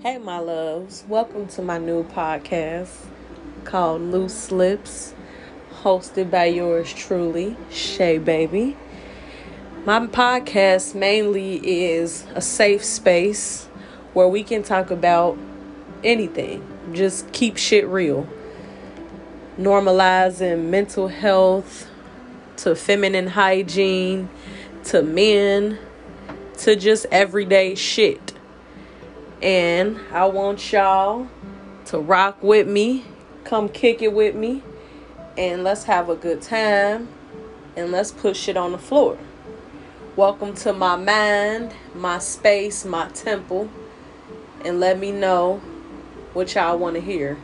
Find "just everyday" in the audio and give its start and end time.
26.76-27.74